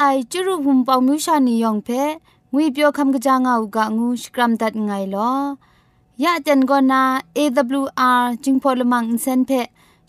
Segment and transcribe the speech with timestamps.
[0.00, 1.88] ไอจุรุภุมปองมิวชานียองเพ
[2.52, 5.32] งุยเปียวคำกะจางอูกะงูสกรัมดัดไงลอ
[6.22, 7.02] ยะเจนกอนา
[7.36, 9.50] AWR จิงพอลมังอินเซนเพ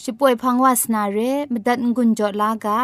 [0.04, 1.20] ช่วยพังวาสนาเร
[1.54, 2.82] มดัดงุนจอลากา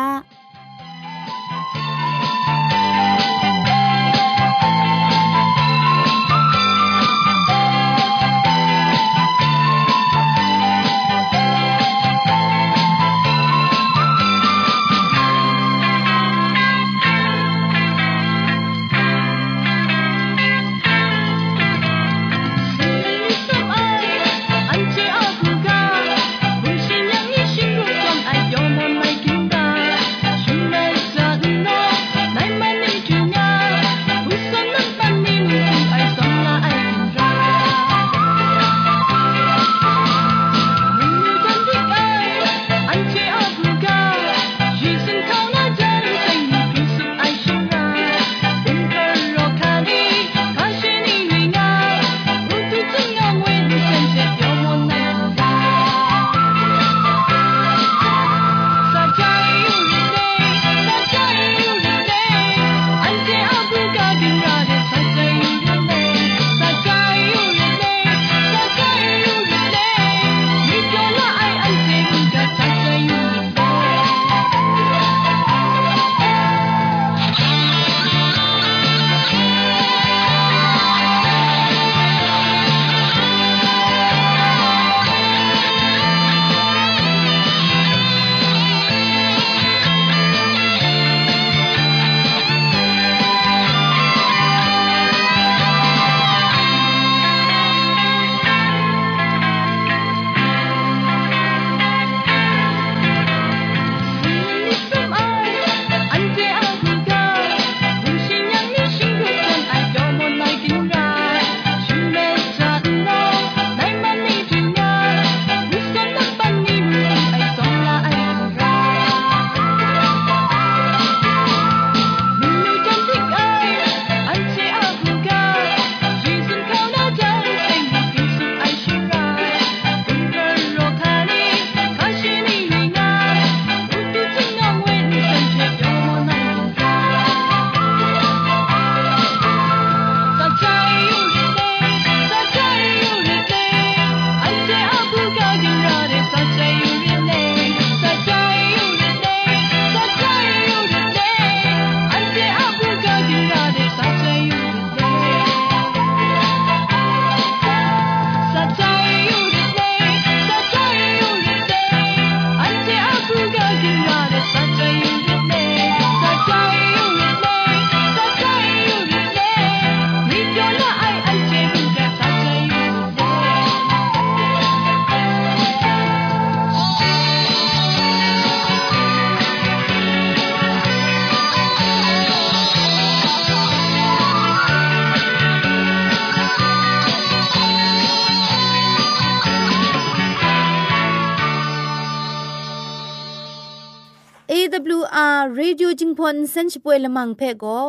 [195.57, 197.81] ရေဒီယိုจิงพอนเซนช่วยละมังเพ่ก็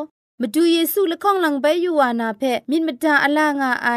[0.41, 3.89] มาดูเยซูละข้องหลังใบยูวานาเพ่มินมตาอลางาไอ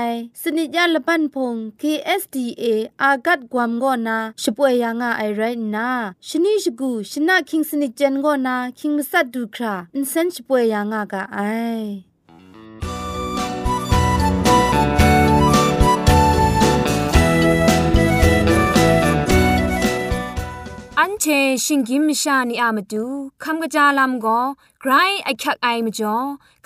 [0.43, 2.65] สนิจยาละปันพง KSDA
[3.03, 5.42] อากัดกวามก็นาช่วยยางาไอไร
[5.75, 5.89] นา
[6.28, 12.08] ชนิชกูชนะคิงสนิจเจนก็นาคิงมัสัดดูคราอินเซนช่วยยางากาไออั
[21.59, 23.06] นเชชิงกิมชานีอามาดู
[23.44, 24.40] คำกระจาลำก็
[24.82, 24.91] ไกร
[25.23, 26.16] ไอคักไอมาจ่อ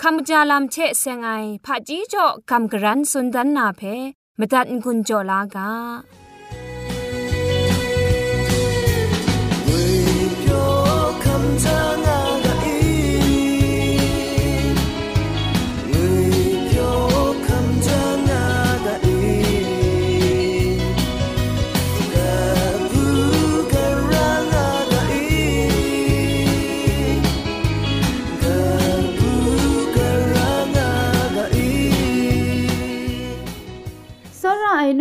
[0.02, 1.30] คำกระจาลำเชะเซงไอ
[1.64, 3.82] ผาจีจ่อคำกระรันสุนดันนาเพ
[4.38, 5.70] มตัดกุญจ่อลากา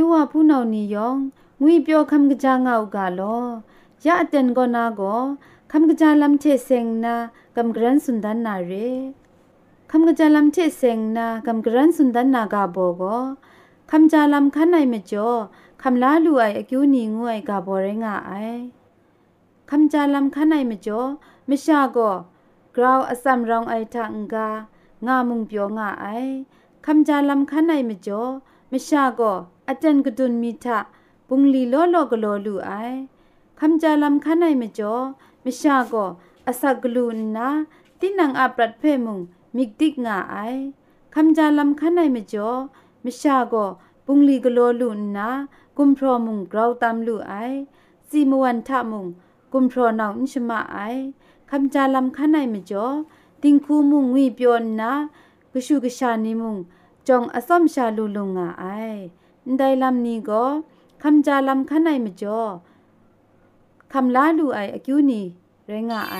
[0.03, 1.17] นุว่าผู้นอนียอง
[1.61, 3.37] งุยเปียวคำกะจางเอากาลอ
[4.05, 5.15] ยะอเตนก็นาก็
[5.71, 7.15] คำกะจาลำเทเซงนา
[7.55, 8.73] กำกรันสุนดันนาเร
[9.91, 13.17] คำกะจาลำเทเซงนากำกรันสุนดันนากาโบก็
[13.91, 15.29] คำจาลำขันไอเมจอ
[15.81, 18.31] คำลาลูไออกิวนีงวยกาโบเรงาไอ
[19.69, 21.01] คำจาลำขันไอเมจอ
[21.49, 22.11] มชาก็
[22.75, 24.47] กราวอสัมรองไอทางกา
[25.07, 26.05] งามุงเปียวงาไอ
[26.85, 28.23] คำจาลำขันไอเมจอ
[28.75, 29.31] มิชาก็
[29.67, 30.79] อาจารย์กดุนมีทะ
[31.27, 32.71] ปุงลีโลโลกโลลูไอ
[33.59, 34.95] คำจาลำคันในมจ่อ
[35.43, 35.93] มิชาโก
[36.47, 37.47] อาศักลูนนา
[37.99, 39.19] ตินังอัปรัดเพมุง
[39.55, 40.35] มิกดิกงาไอ
[41.15, 42.49] คำจาลำคันในมจ่อ
[43.03, 43.55] มิชาโก
[44.05, 45.29] ปุงลีกโลลูนนา
[45.77, 47.33] กุมพรมุงกราวตามลูไอ
[48.09, 49.05] ซีมวันทะมุง
[49.53, 50.77] กุมพรนาวอิชมาไอ
[51.49, 52.87] คำจาลำคันในมจ่อ
[53.41, 54.91] ติงคูมุงวีเปียนนา
[55.51, 56.57] กชูกชานิมุง
[57.07, 58.65] จองอสอมชาลูลุงงาไอ
[59.57, 60.43] ได้ลำนี้ก็
[61.03, 62.39] คำจาลำคันในมจ่อ
[63.93, 65.21] คำลาลูไออคิวนี
[65.67, 66.15] เรงาไอ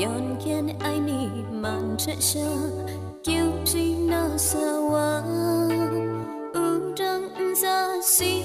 [0.00, 2.38] 연기한 아이니 만져서
[3.22, 5.22] 기울이나 사와
[6.54, 8.39] 우렁 자신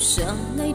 [0.00, 0.74] Sợ ngây.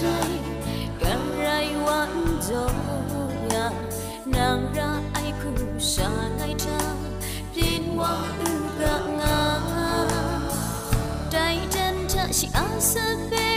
[0.00, 0.38] trời
[1.00, 2.68] gần rai vẫn gió
[3.50, 3.70] nhà
[4.26, 6.96] nàng ra ai cũng xa ngay trao
[7.54, 9.60] tin hoa ư gạ ngã
[11.30, 13.53] trái chân cha chỉ áo sơ phê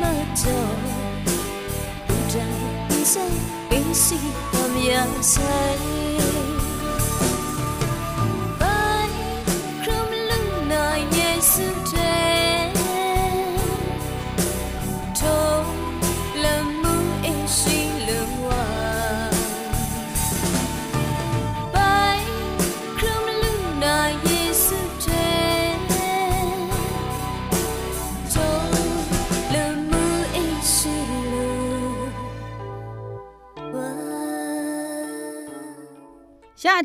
[0.00, 0.76] mất rồi
[2.34, 3.30] rằng say
[3.70, 4.16] biến si
[4.52, 5.78] làm giờ say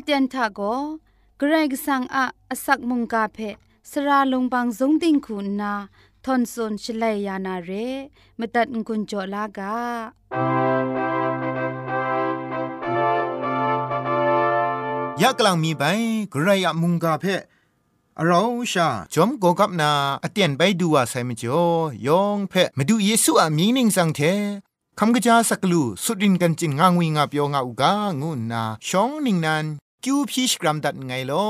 [0.02, 0.60] เตียนทาโก
[1.38, 3.38] เกรกสังอะอสักมุงกาเพ
[3.90, 5.74] สระลงบางสงติงคุณนา
[6.24, 7.70] ทอนซนชลัยยานาเร
[8.38, 9.74] มตัดกุญจลากา
[15.20, 15.82] ยะกลางมีไป
[16.32, 17.24] กระยะมุงกาเพ
[18.26, 18.40] เรา
[18.72, 19.90] ชาจอมโกกับนา
[20.24, 21.62] อเตียนไปดูว่าไซมจ่อ
[22.06, 24.20] ยองเพมาดูเยซูอะมีนิงสังเท
[24.98, 29.66] คำกะจาสักลูสุดินกันจินงางวิงาเปียวงาอุกางูนาชองนิงนัน
[30.04, 31.48] กิวพีชกรัมดัดไงลอ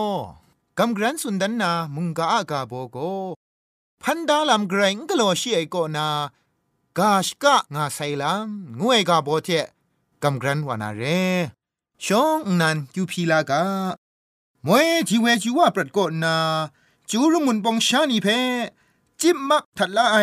[0.78, 2.96] กำกรันสุนดันนามุงกาอากาโบโก
[4.02, 6.08] พันดาลำเกรงกโลชีไอโกนา
[6.98, 9.48] กาชกะงาไซลำงวยกาโบเจ
[10.22, 11.02] กำกรันวานาเร
[12.04, 13.62] ชองนันกิวพีลากา
[14.66, 16.36] มวยจีเวจีว่าปรดกนา
[17.10, 18.28] จูรุมุนปองชานีเพ
[19.20, 20.16] จิบมักทัดละไอ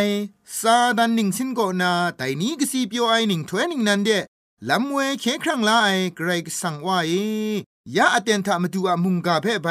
[0.59, 4.09] ซาดันหนิงสินโกนาแต่นี้กสีเปียวไอหนิงถวยนิงนันเด
[4.69, 7.13] ลำเวเคครั้งละไอเกรกสังว่าเอ
[7.95, 9.69] ยาอเตนทามาดูอามุงกาเพ่ไป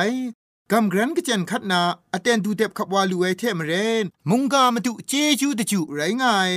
[0.71, 1.81] กำกรันก็เจนคัดนา
[2.15, 6.51] อเตนดูเด็บขับวาลูไอเทมเรนมุงกามาดูเจจูตะจูไรง่าย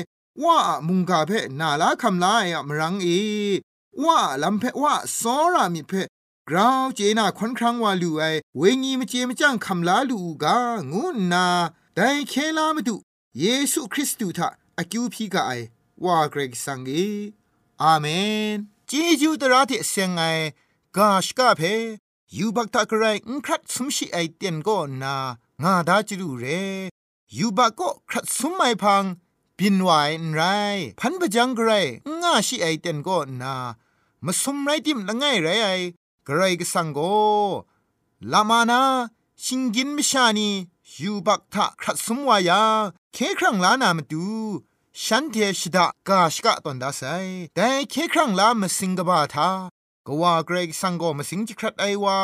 [0.43, 0.57] ว่า
[0.87, 3.07] มุงกาเพ่นาลาคำลายอะมรังเอ
[4.03, 6.03] ว่าลำเพ่ว่าซอรามิเพ่
[6.49, 8.23] กราวเจนาควนครั้งวาลูไอ
[8.57, 10.57] เวงีมเจมจังคำลาลูกา
[10.91, 11.45] งูนา
[11.95, 12.95] แต่เคลามาดู
[13.39, 15.51] เยซูคริสต์ทาอากิวพีกาไอ
[16.03, 16.91] ว่าเกรกสังเอ
[17.81, 18.05] อาเม
[18.55, 18.57] น
[18.87, 18.91] เจ
[19.21, 20.23] จูตระเทเซงไอ
[20.97, 21.61] กาชกาเพ
[22.37, 25.15] ยูบักตะกรายอุครัดสมชิไอเตียนก็นา
[25.63, 26.45] งาดาจิรูเร
[27.37, 29.03] ยูบักก็ครัดสมไม่พัง
[29.57, 29.89] บินไหว
[30.33, 30.41] ไร
[30.99, 31.85] พันปะจังกราย
[32.21, 33.55] งาชิไอเตียนก็นา
[34.25, 35.67] มาสมไรติมละไงไรไอ
[36.27, 36.99] กรายก็สังโก
[38.31, 38.81] ลามานา
[39.43, 40.49] ชิงกินมิชานี
[40.99, 42.61] ยูบักทะครัดสมวายา
[43.13, 44.25] เคครั้งลานามาดู
[45.03, 47.01] ฉันเทชดากาชกะตอนดาไซ
[47.55, 49.49] แต่เคครั้งลามาสิงกบาทา
[50.07, 52.17] กว่าเกรกสังโกมาสิงจิครัดไอวา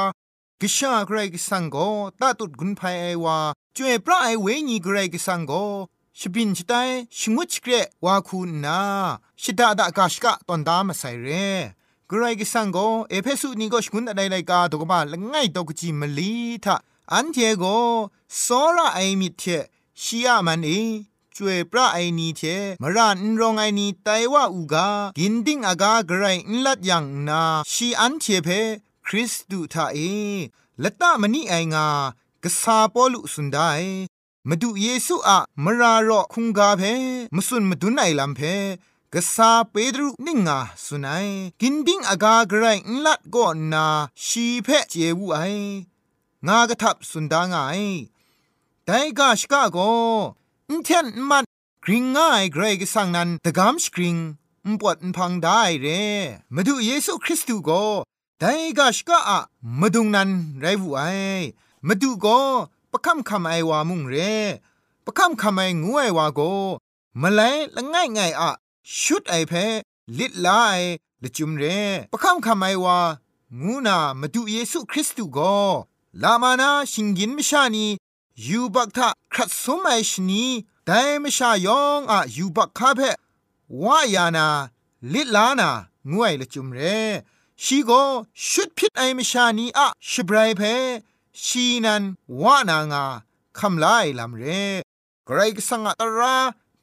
[0.62, 1.78] กิชาเกรกสังโก
[2.20, 3.38] ตาตุดกุนไพไอวา
[3.76, 5.52] จวยพระไอเวญีเกรกสังโก
[6.20, 7.72] ชบินชิตายชิงวชิเกร
[8.06, 8.82] วาคูนา
[9.42, 11.28] ชิดาดากาชกะตอนดามาใส่เร
[12.08, 12.78] เกรกสังโก
[13.10, 16.34] เอเพสุนีก็ชกุนอะไรไรกาตกบาละไงตกจิมลี
[16.64, 16.76] ทา
[17.14, 17.64] อันเทโก
[18.40, 18.46] โซ
[18.76, 19.44] ระไอมิเท
[20.02, 20.70] ชียมันเอ
[21.40, 22.42] จวยพระไอนีเท
[22.82, 26.26] มรานรองไอนีไตว่าอูกากินดิ้งอากาไกระไร
[26.66, 27.42] ลัดยังนา
[27.72, 28.50] ชีอันเทเพ
[29.08, 29.98] คริสตูทาเอ
[30.84, 31.88] ละตะมณีไองา
[32.44, 33.58] กษาปอลุสุนได
[34.50, 36.82] มาดูเยซูอะมรารอคุงกาเพ
[37.36, 38.42] มสุนมาดูไนลัมเพ
[39.14, 41.28] กษาเปดรุนิงาสุนัย
[41.62, 42.68] กินดิ้งอากาไกระไร
[43.06, 43.88] ลัดก็นนา
[44.26, 45.40] ชีเพเจวูไอ
[46.48, 47.56] งากระทับสุนดางไง
[48.86, 49.78] แต่กาชกาโก
[50.86, 51.46] เทนมัด
[51.86, 54.16] กริงง่ายเกรกสังนั้นตะกามสกริง
[54.68, 55.88] มปวดพังได้เร
[56.56, 57.86] มาดูเยซูคริสต์ก็
[58.40, 59.40] แต่กาชกาอะ
[59.80, 61.02] มาดุงนั้นไรวูไอ
[61.88, 62.40] มาดูก็
[62.92, 64.16] ประคำคำไอวามุงเร
[65.06, 66.42] ประคำคำไองูไอวาโก
[67.22, 68.52] มาเลยละง่ายง่ายอะ
[69.02, 69.54] ชุดไอเพ
[70.20, 70.80] ลิดลาย
[71.24, 71.64] ละจุมเร
[72.12, 73.00] ประคำคำไอวา
[73.62, 75.58] งูนามาดูเยซูคริสต์ก็
[76.24, 77.86] ลามานาชิงกินมชานี
[78.48, 80.44] ยูบักทะครัดสมัยชนี
[80.86, 83.00] แต่มชายองอะยูบักคาเพ
[83.84, 84.48] วายานา
[85.14, 85.70] ลิลานา
[86.12, 86.80] งวยละจุมเร
[87.64, 87.92] ชีโก
[88.50, 90.62] ชุดพิษไอมชานีอะชบรายเพ
[91.44, 92.04] ชีนัน
[92.42, 93.06] วานางา
[93.60, 94.44] คำลายลำเร
[95.26, 96.36] ไกรกสังตรา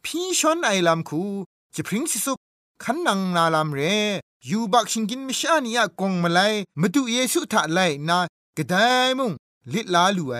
[0.04, 1.22] พี่ชนไอลำคู
[1.74, 2.32] จะพริ้งสิสุ
[2.82, 3.80] ขันนังนาลำเร
[4.48, 6.40] ยูบักชิงกินมชานีอะกงมาไล
[6.80, 8.18] มาดูเยซูทะไลนา
[8.56, 8.74] กระได
[9.18, 9.32] มุง
[9.72, 10.36] ลิลาลูไอ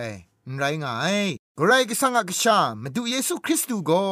[0.59, 1.19] ไรง่าย
[1.59, 4.05] กรก็สังกชามาดูเยซูคริสต์ก็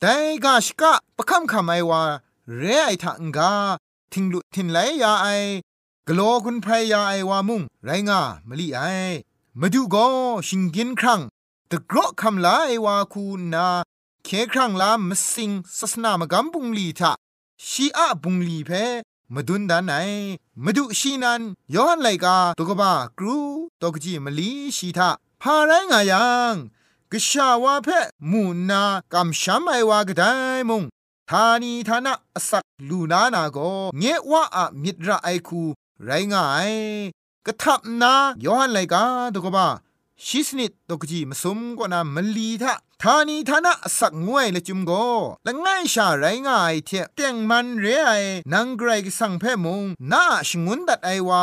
[0.00, 0.14] แต่
[0.44, 2.02] กาชกะประคำคำไอว่า
[2.56, 3.52] เรไอทังกา
[4.12, 5.26] ทิงลุทินไหลยาไอ
[6.08, 8.80] กลัวคุณพรยาไอว่ามุงไรงามลีไอ
[9.60, 10.06] มาดูก็
[10.48, 11.20] ชิงกินครั้ง
[11.70, 13.22] ตะกรอคำลาไอว่าคู
[13.54, 13.68] นา
[14.24, 17.12] เคครั้งลามสิงศาสนามกำบุงลีทะ
[17.68, 18.70] ชีอะบุงลีเพ
[19.34, 19.92] มาดุนดานไหน
[20.64, 21.42] มาดูชีนัน
[21.74, 23.38] ย้อนไลกาตกบ้ากรู
[23.82, 25.10] ตกจีมลีชีทา
[25.48, 26.54] พาไรงายัง
[27.12, 27.88] กชาวาเพ
[28.30, 30.22] มูนากำช้ำไอวากได
[30.68, 30.82] มง
[31.30, 32.14] ทานีทานะ
[32.48, 33.58] สักลูนานาโก
[33.98, 35.62] เงว่าอะมิตรไอคู
[36.04, 36.70] ไรงาย
[37.46, 39.66] กะทับนาย้อนไลกาตกบ้า
[40.24, 44.92] ชิสนิดตกจีมสมกว่านามลีทะทานีทานะสักงวยละจุมโก
[45.46, 48.10] ละง่ายชาไรง่ายเทเตียงมันเรไอ
[48.52, 51.42] นังไกรกสังเพมงนาชงุนดัดไอวา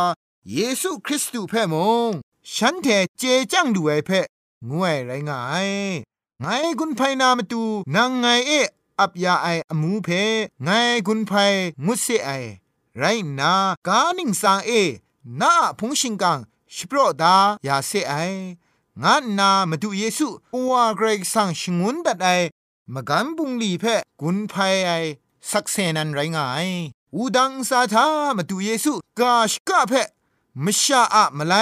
[0.51, 1.77] เยซูคริสต์เพม
[2.09, 2.11] ง
[2.51, 4.09] ฉันเทเจจังดูไอเพ
[4.69, 5.69] งวยไรงาย
[6.41, 6.45] ไง
[6.79, 7.63] กุนไพนามาตู
[7.95, 8.51] นางไงเอ
[8.99, 10.09] อับยาไออมูเพ
[10.63, 10.69] ไง
[11.07, 11.31] กุนไพ
[11.85, 12.29] มุสเซไอ
[12.97, 13.03] ไร
[13.39, 13.53] นา
[13.87, 14.71] กานิงสาเอ
[15.41, 16.39] น้าพงชิงกัง
[16.73, 17.35] ชิโปรดา
[17.67, 18.13] ยาเซไอ
[19.03, 22.29] งานนามาดูเยซูอวาเกรกสังชงุนดัดไอ
[22.93, 23.85] มากันบุงลีเพ
[24.21, 24.91] กุนภัยไอ
[25.51, 26.67] สักเซนันไรงาย
[27.15, 28.05] อูดังสาธา
[28.37, 29.93] มาดูเยซูกาชกะเพ
[30.63, 31.55] มชาอะมาไล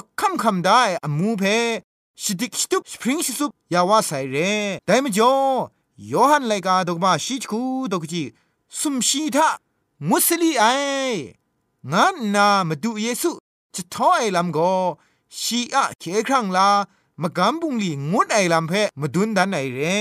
[0.00, 1.44] ปักคำคำได้อมูเพ
[2.22, 4.52] ชิดิกชิตุปสปริงชิสุปยาวาไซเร่
[4.86, 5.34] ได้มจ่อ
[6.10, 7.60] ยอหันไลกาดกบ้าชิจคู
[7.92, 8.22] ดกจี
[8.78, 9.48] สุมชีทา
[10.08, 10.64] มุสลีไอ
[11.92, 13.30] งานนามาดูเยซู
[13.74, 14.58] จะท้อไอลำโก
[15.40, 16.68] ชีอะเคครั้งลา
[17.22, 20.00] มากำบุงลีงดไอลำเพมาดุนดันไอเร่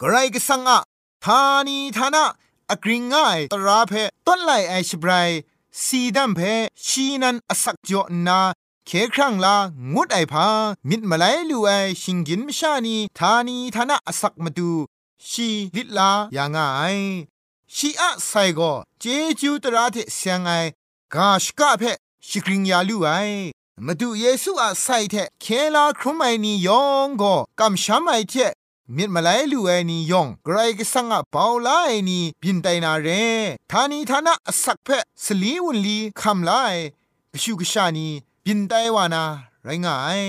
[0.00, 0.78] กไรก็สังอะ
[1.24, 2.24] ทานีทานะ
[2.70, 3.92] อกริงง่ายตราเพ
[4.26, 5.30] ต้นไลไอชบราย
[5.84, 6.40] สีดำเพ
[6.86, 8.40] ชีนันอสักจอนา
[8.90, 9.56] เคครั้งลา
[9.94, 10.46] งดไอพา
[10.88, 11.70] มิดมาไลลูไอ
[12.02, 14.70] ชิงกินมชานีทานีทานะอสักมาดู
[15.28, 16.58] ชีลิลาย่างไง
[17.74, 18.60] ชีอะไซโก
[19.00, 19.04] เจ
[19.40, 20.50] จูตราเทเสียงไอ
[21.14, 21.82] กาชกะเพ
[22.28, 23.08] ชิกริงยาลูไอ
[23.84, 28.34] มาดูเยซูอะไซเทเคลาครุมไอนียองก็กำช้ำไอเท
[28.96, 33.08] มิดมาไลลูไอนียองไกรก็สังอะเปาลาไอนีบินไตนาเร
[33.70, 34.88] ทานีทานะสักเพ
[35.24, 36.50] สลีวุนลีคำไล
[37.32, 38.08] กชูกชานี
[38.50, 39.24] ยินไตวานา
[39.64, 40.22] ไรงาย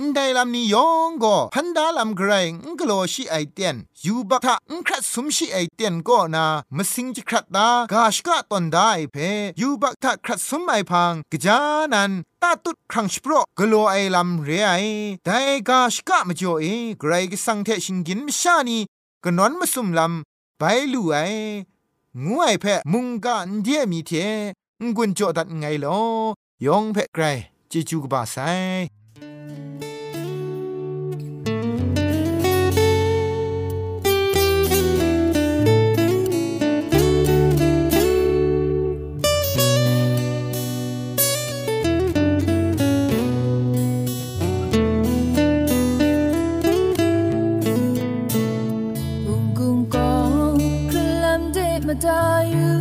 [0.00, 2.52] นไตลำนี้ยองก็พันดาลำไกรง
[2.88, 6.44] ลัวชิไอเตียนยูบักทะงครัดสมชิไอเตียนก็นา
[6.76, 9.16] มสิงจิครัดตากาชกะตอนได้เพ
[9.60, 11.58] ยูบักทะครัดสมไอพังกจา
[11.92, 14.72] นันตาตุดครั้งชโปรกลัวไอลำเรไอ
[15.24, 15.30] ไต
[15.68, 16.64] กาชกะมจ่อเอ
[17.00, 18.78] ไกรกสังเทชิงกินมชานี
[19.24, 21.16] กนอนมสุมลำไปลูไอ
[22.24, 24.10] งูไอเพมุงกะเดียมีเท
[24.82, 26.00] งกุนจ่อดัดไงลอ
[26.64, 27.24] ยองเพ่ไกร
[27.70, 28.36] จิจูกบาไซ
[51.90, 52.75] มาตายอยู่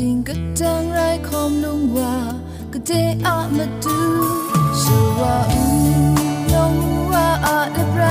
[0.00, 2.00] 情个当来空弄我，
[2.70, 3.90] 个得阿么嘟，
[4.74, 5.54] 是我乌
[6.50, 6.56] 龙
[7.10, 8.08] 我阿的布拉，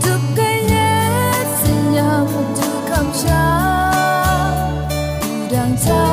[0.00, 0.06] 都
[0.36, 0.72] 给耶
[1.56, 1.60] 子
[1.96, 3.26] 呀我都看不下，
[5.18, 6.07] 不当他。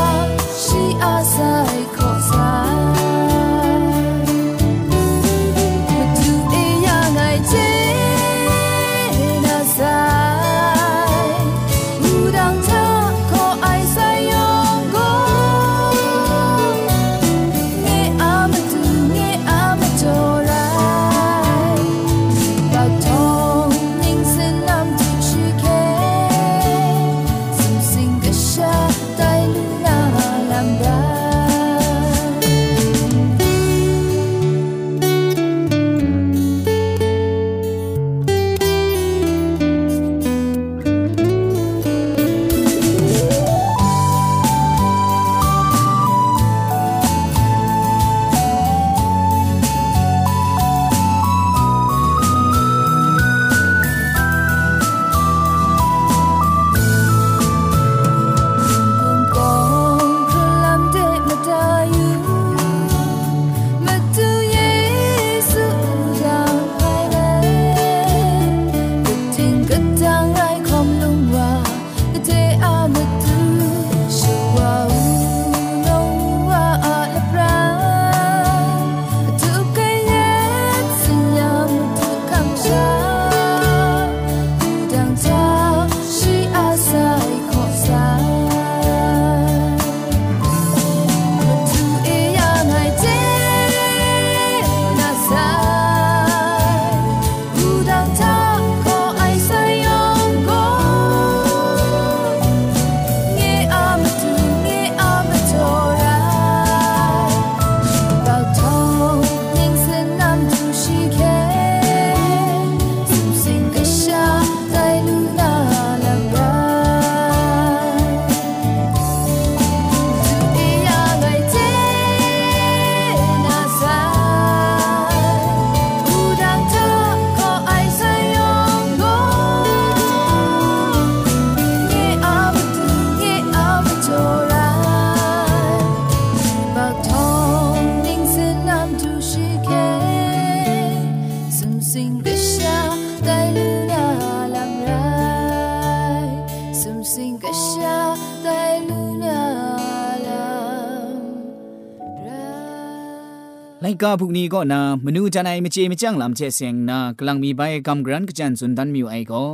[154.01, 159.45] กาพุกนี้ก็นามนูจันไอมเจมจังลำเชเสียงนากลังมีใบกำกรันกจันสุนดันมิวไอก็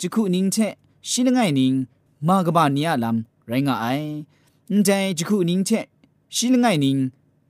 [0.00, 0.56] จุคุนิงเช
[1.08, 1.74] ชิลงไงนิง
[2.26, 3.86] มากบานเนียลำไรงาไอ
[4.84, 5.70] ใจจุคุนิงเช
[6.36, 6.98] ชิลงไงนิง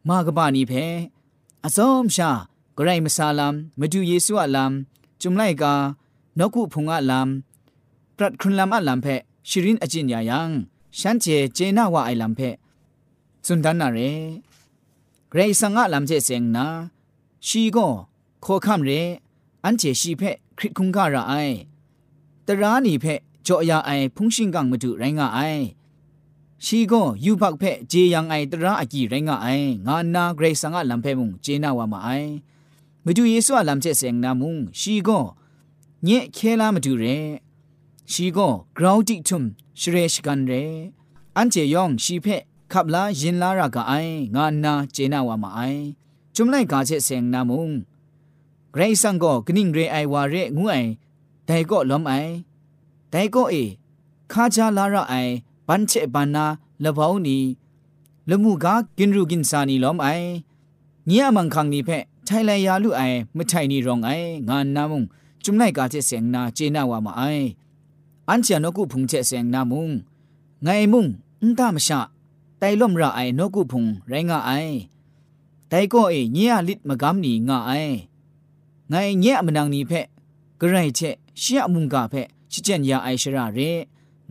[0.08, 0.72] มากบานนี้เพ
[1.64, 2.30] อสอมชา
[2.76, 5.74] กไรมาซาลำมาดูเยซูอะลำจุมไลกา
[6.38, 9.06] นกุพุงอะลำปรัดครุนลำอะลำเพ
[9.48, 10.50] ชิรินอจินยายัง
[10.98, 12.40] ฉันเจเจนาวาไอลำเพ
[13.46, 13.98] สุนดันนาเร
[15.32, 16.66] ဂရေဆန်ငါလမ်ကျဲစင်နာ
[17.46, 17.92] ရှီကို
[18.44, 19.00] ခေါ်ခမ်ရဲ
[19.64, 21.56] အန်ချေရှိဖက်ခရစ်ခုံကရအိုင်
[22.46, 25.62] တရာနီဖက်ကြောအယာအိုင်ဖုန်ရှင်ကန်မတုရိုင်းကအိုင်
[26.64, 32.30] ရှီကိုယူဘတ်ဖက်ဂျေယန်အိုင်တရာအကြီးရိုင်းကအိုင်ငါနာဂရေဆန်ငါလမ်ဖဲမုံဂျေနာဝါမအိုင်
[33.04, 35.24] မတူယေဆုအလမ်ကျဲစင်နာမုံရှီကို
[36.06, 37.16] ညက်ခဲလာမတူရဲ
[38.12, 39.40] ရှီကိုဂရောင်းတိထုံ
[39.80, 40.62] ရှရေရှကန်ရဲ
[41.36, 43.92] အန်ချေယောင်ရှီဖက် ขับลายินลารากะไอ
[44.34, 45.60] งานนาเจนาวามาไอ
[46.34, 47.70] จุมไลกาเชเซงนามุง
[48.72, 50.82] เกรซังก็กนิ่งเรไอวาเรงวย
[51.46, 52.12] ไดก็ล้อมไอ
[53.10, 53.54] ไดก็เอ
[54.32, 55.14] คาจาลาระไอ
[55.68, 56.44] บันเชบันนา
[56.84, 57.38] ละบาวนี
[58.28, 60.06] ละมูกากินรูกินซานีล้อมไอ
[61.06, 63.02] เงียมังคังนีเพะไทไลยาลุไอ
[63.36, 64.10] มะไทนีรองไอ
[64.48, 65.02] งานนามุง
[65.44, 67.22] จุมไลกาเชเซงนาเจนาวามาไอ
[68.28, 69.90] อันเจนกุพุงเชเซงนามุง
[70.64, 71.06] ไงมุง
[71.40, 72.00] อึนตามชะ
[72.60, 74.74] တိုင်လွမ်ရအိုင်နော့ကုဖုံရိုင်းငါအိုင်
[75.70, 77.94] တိုင်ကိုအေညေရလစ်မကမ်နီငါအိုင်
[78.92, 80.06] ငိုင်ညေအမနန်နီဖက်
[80.60, 83.70] ဂရိုင်ချက်ရှေ့အမှုငါဖက်ချစ်ချက်ညာအိုင်ရှရရဲ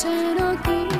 [0.00, 0.99] eternal key.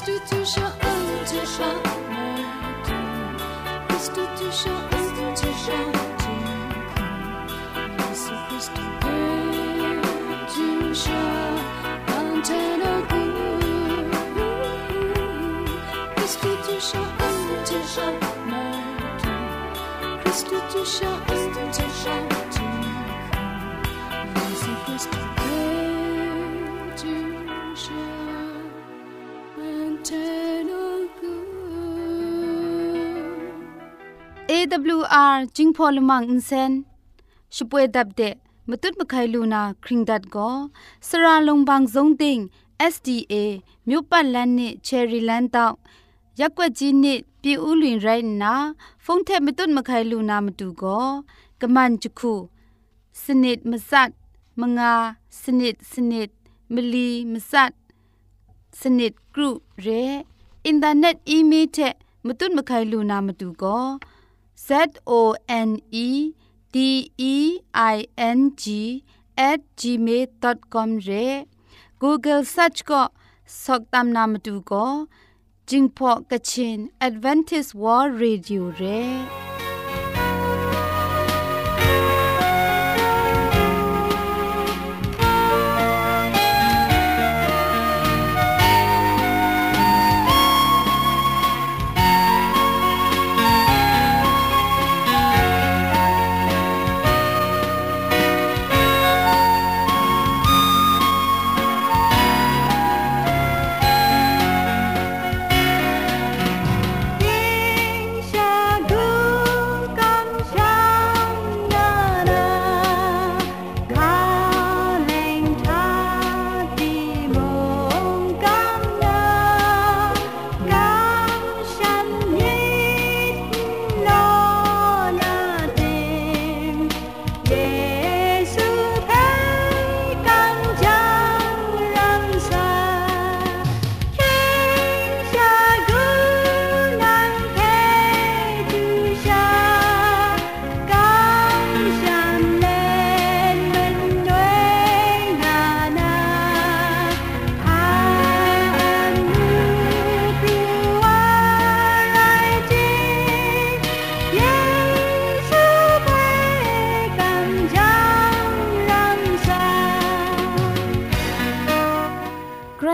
[0.00, 1.74] Bist du Tücher und Tücher?
[3.88, 5.82] Bist du Tücher und Tücher?
[8.08, 8.84] Jesu Christus,
[10.54, 11.26] Tücher,
[12.18, 12.94] Antenne
[16.16, 18.12] Bist du Tücher und Tücher?
[20.24, 22.20] Bist du Tücher und Tücher?
[24.48, 25.59] Jesu Christus,
[30.10, 31.46] eternal good
[34.56, 36.72] AWR jingpol mang insen
[37.56, 38.28] shpoe dabde
[38.68, 40.48] mutut makai luna kring dat go
[41.08, 42.42] sra long bang jong ting
[42.92, 43.44] SDA
[43.88, 45.76] မြို့ပတ်လန်းနစ် Cherry Land တောက်
[46.40, 48.54] ရက်ွက်ကြီးနစ်ပြည်ဦးလွင်ရိုင်းနာ
[49.04, 51.06] ဖုန်ထက်မတွတ်မခိုင်လူနာမတူကော
[51.60, 52.32] ကမန်ချခု
[53.22, 54.10] စနစ်မစတ်
[54.60, 54.92] မငါ
[55.40, 56.28] စနစ်စနစ်
[56.74, 57.79] မီလီမစတ်
[58.80, 59.50] สนิดกรุ
[59.82, 59.88] เร
[60.66, 61.78] อินเทอร์เน็ตอีเมลเท
[62.26, 63.78] มตุนมะไคลูนามาดูก็
[64.66, 64.68] z
[65.10, 65.12] o
[65.68, 65.70] n
[66.06, 66.08] e
[66.74, 66.76] d
[67.32, 67.36] e
[67.94, 67.96] i
[68.36, 68.64] n g
[69.48, 71.10] at gmail.com เร
[72.02, 73.02] Google search ก็
[73.64, 74.86] สกตามนามดูก็
[75.68, 78.82] จิงพอกะชิน Advantage World Radio เร